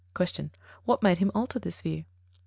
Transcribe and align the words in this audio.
Q. 0.15 0.25
_What 0.87 1.03
made 1.03 1.19
him 1.19 1.29
alter 1.35 1.59
this 1.59 1.81
view? 1.81 2.05